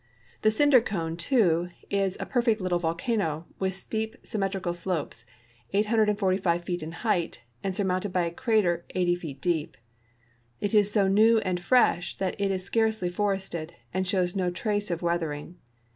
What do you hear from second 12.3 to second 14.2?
it is scarcely forested, and